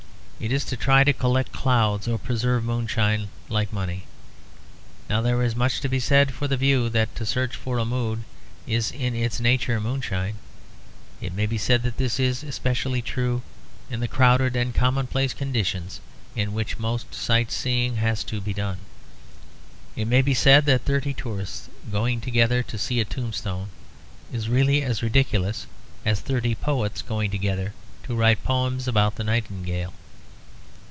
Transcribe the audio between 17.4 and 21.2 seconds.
seeing has to be done. It may be said that thirty